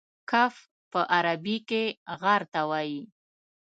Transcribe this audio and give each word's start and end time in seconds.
کهف 0.29 0.55
په 0.91 0.99
عربي 1.15 1.57
کې 1.69 1.83
غار 2.21 2.41
ته 2.53 2.61
وایي. 2.69 3.01